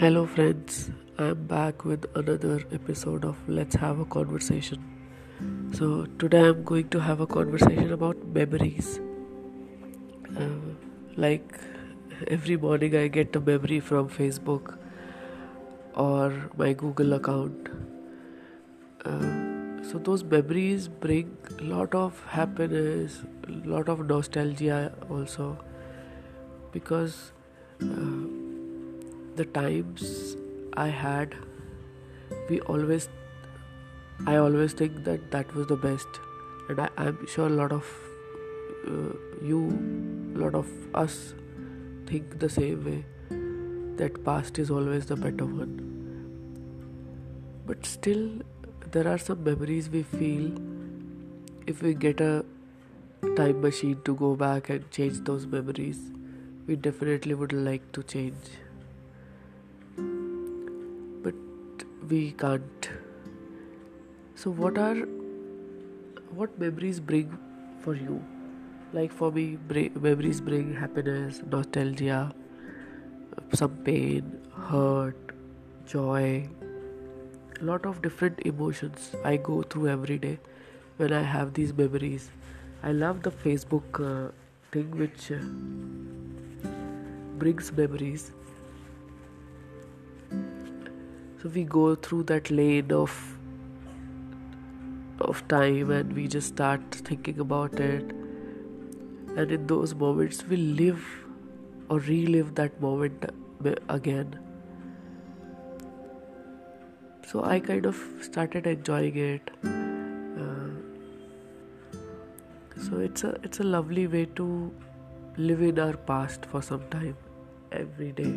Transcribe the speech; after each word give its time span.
Hello, 0.00 0.26
friends. 0.26 0.90
I'm 1.16 1.46
back 1.46 1.86
with 1.86 2.04
another 2.14 2.62
episode 2.70 3.24
of 3.24 3.36
Let's 3.48 3.74
Have 3.76 3.98
a 3.98 4.04
Conversation. 4.04 4.82
So, 5.72 6.04
today 6.18 6.40
I'm 6.48 6.64
going 6.64 6.90
to 6.90 7.00
have 7.00 7.20
a 7.20 7.26
conversation 7.26 7.94
about 7.94 8.22
memories. 8.34 9.00
Uh, 10.38 10.50
like 11.16 11.58
every 12.28 12.58
morning, 12.58 12.94
I 12.94 13.08
get 13.08 13.34
a 13.36 13.40
memory 13.40 13.80
from 13.80 14.10
Facebook 14.10 14.76
or 15.94 16.50
my 16.58 16.74
Google 16.74 17.14
account. 17.14 17.70
Uh, 19.02 19.82
so, 19.82 19.98
those 19.98 20.24
memories 20.24 20.88
bring 20.88 21.38
a 21.58 21.62
lot 21.62 21.94
of 21.94 22.22
happiness, 22.26 23.22
a 23.48 23.68
lot 23.76 23.88
of 23.88 24.06
nostalgia 24.06 24.92
also 25.08 25.56
because. 26.72 27.32
Uh, 27.80 28.45
the 29.36 29.44
times 29.44 30.36
I 30.74 30.88
had, 30.88 31.34
we 32.48 32.60
always, 32.60 33.08
I 34.26 34.36
always 34.36 34.72
think 34.72 35.04
that 35.04 35.30
that 35.30 35.54
was 35.54 35.66
the 35.66 35.76
best, 35.76 36.06
and 36.68 36.80
I, 36.80 36.88
am 36.96 37.26
sure 37.26 37.46
a 37.46 37.50
lot 37.50 37.72
of 37.72 37.84
uh, 38.86 39.12
you, 39.42 39.60
a 40.34 40.38
lot 40.38 40.54
of 40.54 40.68
us, 40.94 41.34
think 42.06 42.38
the 42.38 42.48
same 42.48 42.84
way. 42.84 43.04
That 43.96 44.24
past 44.24 44.58
is 44.58 44.70
always 44.70 45.06
the 45.06 45.16
better 45.16 45.46
one. 45.46 45.82
But 47.66 47.84
still, 47.84 48.30
there 48.92 49.08
are 49.08 49.18
some 49.18 49.42
memories 49.42 49.88
we 49.90 50.02
feel 50.02 50.52
if 51.66 51.82
we 51.82 51.94
get 51.94 52.20
a 52.20 52.44
time 53.36 53.60
machine 53.60 54.00
to 54.04 54.14
go 54.14 54.36
back 54.36 54.70
and 54.70 54.90
change 54.90 55.20
those 55.24 55.46
memories, 55.46 55.98
we 56.66 56.76
definitely 56.76 57.34
would 57.34 57.52
like 57.52 57.90
to 57.92 58.02
change. 58.02 58.36
We 62.08 62.32
can't. 62.32 62.90
So 64.34 64.50
what 64.50 64.78
are 64.78 64.96
what 66.40 66.58
memories 66.58 67.00
bring 67.00 67.38
for 67.80 67.94
you? 67.94 68.22
Like 68.92 69.12
for 69.12 69.32
me 69.32 69.58
memories 69.70 70.40
bring 70.40 70.74
happiness 70.74 71.42
nostalgia 71.50 72.32
some 73.52 73.76
pain 73.84 74.38
hurt 74.68 75.32
joy 75.86 76.48
a 77.60 77.64
lot 77.64 77.86
of 77.86 78.00
different 78.02 78.40
emotions 78.50 79.14
i 79.24 79.36
go 79.36 79.62
through 79.62 79.88
every 79.88 80.18
day 80.18 80.38
when 80.96 81.12
i 81.12 81.22
have 81.22 81.52
these 81.52 81.72
memories. 81.72 82.30
I 82.82 82.92
love 82.92 83.22
the 83.22 83.30
facebook 83.30 84.00
uh, 84.00 84.32
thing 84.72 84.90
which 84.98 85.30
uh, 85.32 85.38
brings 87.38 87.72
memories 87.72 88.32
we 91.54 91.64
go 91.64 91.94
through 91.94 92.22
that 92.24 92.50
lane 92.50 92.92
of 92.92 93.16
of 95.20 95.46
time 95.48 95.90
and 95.90 96.12
we 96.12 96.28
just 96.28 96.48
start 96.48 96.80
thinking 97.10 97.38
about 97.40 97.74
it 97.80 98.12
and 99.36 99.52
in 99.52 99.66
those 99.66 99.94
moments 99.94 100.42
we 100.48 100.56
live 100.56 101.06
or 101.90 101.98
relive 102.00 102.54
that 102.54 102.80
moment 102.80 103.24
again. 103.88 104.38
So 107.26 107.44
i 107.44 107.58
kind 107.60 107.86
of 107.86 108.02
started 108.20 108.66
enjoying 108.66 109.16
it. 109.16 109.50
Uh, 109.64 110.70
so 112.88 112.98
it's 112.98 113.24
a 113.24 113.32
it's 113.42 113.60
a 113.60 113.64
lovely 113.76 114.06
way 114.06 114.26
to 114.42 114.46
live 115.36 115.62
in 115.70 115.78
our 115.78 115.96
past 116.12 116.46
for 116.46 116.62
some 116.62 116.86
time 116.90 117.16
every 117.72 118.12
day 118.12 118.32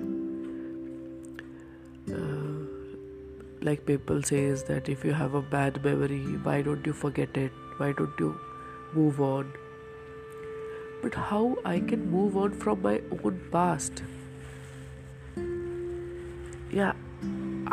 like 3.69 3.85
people 3.85 4.21
says 4.29 4.63
that 4.69 4.89
if 4.89 5.05
you 5.05 5.15
have 5.21 5.35
a 5.39 5.41
bad 5.55 5.83
memory 5.87 6.21
why 6.49 6.61
don't 6.61 6.85
you 6.85 6.93
forget 6.93 7.37
it? 7.37 7.51
Why 7.77 7.91
don't 7.91 8.19
you 8.19 8.29
move 8.93 9.21
on? 9.21 9.51
But 11.01 11.13
how 11.15 11.43
i 11.71 11.79
can 11.91 12.09
move 12.13 12.37
on 12.45 12.57
from 12.63 12.81
my 12.87 12.95
own 13.23 13.39
past? 13.51 14.03
Yeah 16.71 16.93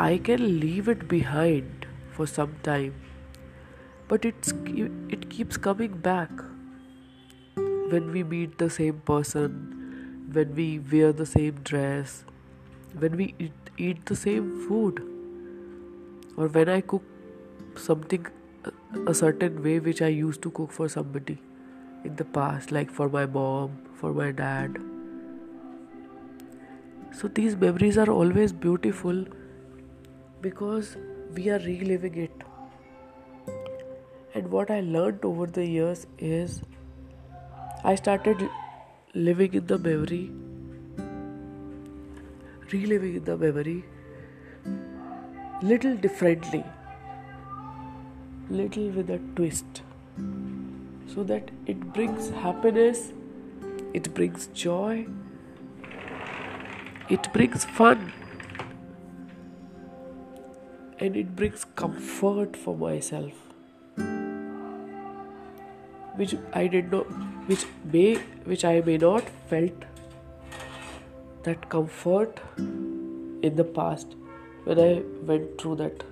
i 0.05 0.17
can 0.29 0.43
leave 0.59 0.89
it 0.93 1.07
behind 1.15 1.87
for 2.15 2.27
some 2.33 2.55
time 2.67 2.93
but 4.07 4.25
it's 4.25 4.53
it 5.15 5.29
keeps 5.29 5.57
coming 5.57 5.97
back. 6.09 6.29
When 7.91 8.11
we 8.11 8.23
meet 8.23 8.57
the 8.61 8.69
same 8.69 9.01
person 9.09 9.57
when 10.37 10.55
we 10.55 10.79
wear 10.93 11.11
the 11.13 11.25
same 11.25 11.61
dress 11.69 12.23
when 13.03 13.15
we 13.15 13.33
eat, 13.39 13.69
eat 13.77 14.05
the 14.05 14.15
same 14.15 14.49
food 14.67 15.01
or 16.37 16.47
when 16.47 16.69
I 16.69 16.81
cook 16.81 17.03
something 17.75 18.25
a 19.07 19.13
certain 19.13 19.61
way 19.63 19.79
which 19.79 20.01
I 20.01 20.07
used 20.07 20.41
to 20.43 20.51
cook 20.51 20.71
for 20.71 20.87
somebody 20.87 21.39
in 22.03 22.15
the 22.15 22.25
past, 22.25 22.71
like 22.71 22.91
for 22.91 23.09
my 23.09 23.25
mom, 23.25 23.77
for 23.95 24.13
my 24.13 24.31
dad. 24.31 24.77
So 27.11 27.27
these 27.27 27.55
memories 27.55 27.97
are 27.97 28.09
always 28.09 28.53
beautiful 28.53 29.25
because 30.41 30.95
we 31.33 31.49
are 31.49 31.59
reliving 31.59 32.15
it. 32.15 32.31
And 34.35 34.51
what 34.51 34.69
I 34.69 34.81
learned 34.81 35.25
over 35.25 35.47
the 35.47 35.65
years 35.65 36.05
is 36.19 36.61
I 37.83 37.95
started 37.95 38.47
living 39.15 39.53
in 39.55 39.65
the 39.65 39.79
memory, 39.79 40.29
reliving 42.71 43.15
in 43.15 43.23
the 43.23 43.37
memory 43.37 43.83
little 45.61 45.95
differently, 45.95 46.63
little 48.49 48.89
with 48.89 49.09
a 49.09 49.17
twist, 49.35 49.81
so 51.13 51.23
that 51.23 51.49
it 51.65 51.93
brings 51.93 52.29
happiness, 52.29 53.11
it 53.93 54.13
brings 54.13 54.47
joy, 54.47 55.07
it 57.09 57.33
brings 57.33 57.65
fun, 57.65 58.11
and 60.99 61.15
it 61.15 61.35
brings 61.35 61.65
comfort 61.75 62.55
for 62.55 62.77
myself. 62.77 63.33
Which 66.17 66.35
I 66.53 66.67
did 66.67 66.91
not, 66.91 67.05
which 67.47 67.65
may, 67.91 68.15
which 68.45 68.63
I 68.63 68.81
may 68.81 68.97
not 68.97 69.23
felt 69.49 69.85
that 71.43 71.67
comfort 71.69 72.39
in 72.57 73.55
the 73.55 73.63
past 73.63 74.15
when 74.67 74.79
I 74.83 75.01
went 75.25 75.61
through 75.61 75.75
that. 75.77 76.03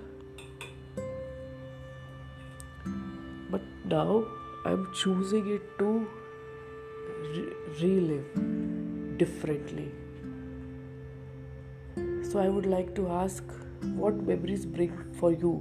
But 3.50 3.60
now 3.84 4.24
I'm 4.64 4.86
choosing 4.94 5.50
it 5.56 5.66
to 5.80 5.90
re- 7.34 7.52
relive 7.82 9.18
differently. 9.18 9.90
So 12.30 12.38
I 12.38 12.48
would 12.48 12.64
like 12.64 12.94
to 12.94 13.08
ask 13.08 13.44
what 14.04 14.26
memories 14.32 14.64
bring 14.64 14.96
for 15.20 15.32
you 15.32 15.52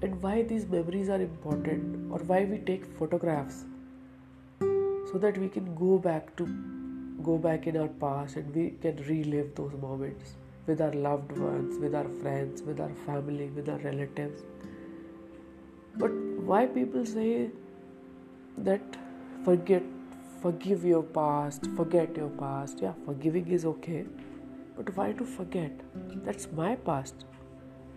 and 0.00 0.22
why 0.22 0.42
these 0.42 0.66
memories 0.78 1.08
are 1.10 1.20
important 1.20 2.10
or 2.10 2.20
why 2.32 2.44
we 2.44 2.58
take 2.72 2.90
photographs 2.98 3.64
so 5.12 5.18
that 5.18 5.36
we 5.36 5.48
can 5.48 5.74
go 5.74 5.98
back 5.98 6.34
to 6.36 6.50
go 7.22 7.36
back 7.36 7.66
in 7.66 7.76
our 7.76 7.88
past 8.02 8.36
and 8.36 8.54
we 8.54 8.70
can 8.82 9.08
relive 9.08 9.54
those 9.56 9.72
moments 9.82 10.36
with 10.68 10.80
our 10.80 10.92
loved 10.92 11.32
ones, 11.38 11.78
with 11.78 11.94
our 11.94 12.08
friends, 12.20 12.62
with 12.62 12.80
our 12.80 12.94
family, 13.06 13.46
with 13.56 13.68
our 13.68 13.78
relatives. 13.78 14.42
But 15.96 16.12
why 16.50 16.66
people 16.66 17.06
say 17.06 17.50
that 18.58 18.98
forget, 19.44 19.82
forgive 20.42 20.84
your 20.84 21.02
past, 21.02 21.66
forget 21.74 22.16
your 22.16 22.28
past? 22.28 22.80
Yeah, 22.82 22.92
forgiving 23.06 23.48
is 23.48 23.64
okay. 23.64 24.04
But 24.76 24.94
why 24.96 25.12
to 25.12 25.24
forget? 25.24 25.72
That's 26.24 26.52
my 26.52 26.76
past. 26.76 27.24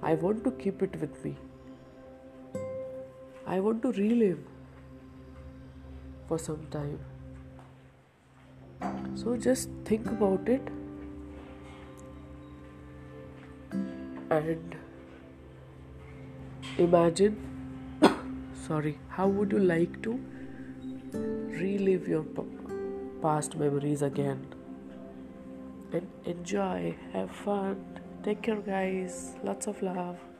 I 0.01 0.15
want 0.15 0.43
to 0.45 0.51
keep 0.51 0.81
it 0.81 0.99
with 0.99 1.23
me. 1.23 1.35
I 3.45 3.59
want 3.59 3.81
to 3.83 3.91
relive 3.91 4.39
for 6.27 6.39
some 6.39 6.65
time. 6.71 6.99
So 9.13 9.35
just 9.35 9.69
think 9.85 10.07
about 10.07 10.47
it 10.47 10.71
and 14.31 14.75
imagine 16.77 17.35
sorry 18.67 18.97
how 19.15 19.27
would 19.27 19.51
you 19.51 19.59
like 19.59 20.01
to 20.03 20.13
relive 21.61 22.07
your 22.07 22.23
past 23.21 23.57
memories 23.57 24.01
again? 24.01 24.47
And 25.93 26.07
enjoy 26.25 26.95
have 27.13 27.31
fun. 27.31 27.99
Take 28.23 28.41
care 28.43 28.61
guys. 28.61 29.35
Lots 29.43 29.67
of 29.67 29.81
love 29.83 30.30